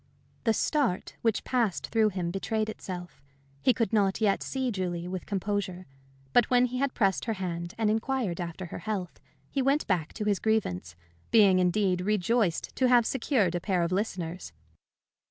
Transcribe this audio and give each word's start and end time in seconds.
The 0.45 0.53
start 0.55 1.15
which 1.21 1.43
passed 1.43 1.85
through 1.89 2.09
him 2.09 2.31
betrayed 2.31 2.69
itself. 2.69 3.21
He 3.61 3.71
could 3.71 3.93
not 3.93 4.19
yet 4.19 4.41
see 4.41 4.71
Julie 4.71 5.07
with 5.07 5.27
composure. 5.27 5.85
But 6.33 6.49
when 6.49 6.65
he 6.65 6.79
had 6.79 6.95
pressed 6.95 7.25
her 7.25 7.33
hand 7.33 7.75
and 7.77 7.87
inquired 7.87 8.41
after 8.41 8.65
her 8.65 8.79
health, 8.79 9.19
he 9.51 9.61
went 9.61 9.85
back 9.85 10.11
to 10.13 10.25
his 10.25 10.39
grievance, 10.39 10.95
being 11.29 11.59
indeed 11.59 12.01
rejoiced 12.01 12.75
to 12.77 12.87
have 12.87 13.05
secured 13.05 13.53
a 13.53 13.59
pair 13.61 13.83
of 13.83 13.91
listeners. 13.91 14.53